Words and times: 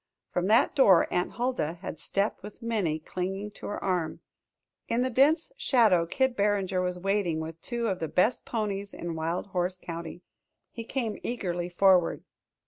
From 0.31 0.47
that 0.47 0.73
door 0.73 1.05
Aunt 1.13 1.33
Huldah 1.33 1.73
had 1.81 1.99
stepped 1.99 2.41
with 2.41 2.63
Minnie 2.63 2.97
clinging 2.97 3.51
to 3.51 3.67
her 3.67 3.83
arm. 3.83 4.19
In 4.87 5.03
the 5.03 5.11
dense 5.11 5.51
shadow 5.57 6.07
Kid 6.07 6.35
Barringer 6.35 6.81
was 6.81 6.97
waiting 6.97 7.39
with 7.39 7.61
two 7.61 7.87
of 7.87 7.99
the 7.99 8.07
best 8.07 8.43
ponies 8.43 8.95
in 8.95 9.13
Wild 9.13 9.45
Horse 9.49 9.77
County. 9.77 10.23
He 10.71 10.83
came 10.85 11.19
eagerly 11.21 11.69
forward. 11.69 12.23